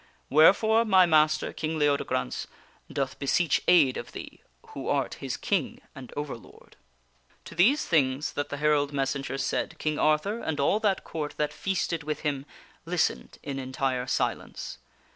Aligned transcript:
Wherefore 0.31 0.83
my 0.83 1.05
master, 1.05 1.53
King 1.53 1.77
Leodegrance, 1.77 2.47
doth 2.91 3.19
be 3.19 3.27
seech 3.27 3.59
aid 3.67 3.97
of 3.97 4.13
thee, 4.13 4.41
who 4.69 4.87
art 4.89 5.13
his 5.21 5.37
King 5.37 5.79
and 5.93 6.11
Overlord." 6.17 6.75
To 7.45 7.53
these 7.53 7.85
things 7.85 8.33
that 8.33 8.49
the 8.49 8.57
herald 8.57 8.93
messenger 8.93 9.37
said, 9.37 9.77
King 9.77 9.99
Arthur, 9.99 10.39
and 10.39 10.59
all 10.59 10.79
that 10.79 11.03
Court 11.03 11.35
that 11.37 11.53
feasted 11.53 12.01
with 12.01 12.21
him, 12.21 12.47
listened 12.83 13.37
in 13.43 13.59
entire 13.59 14.07
silence. 14.07 14.79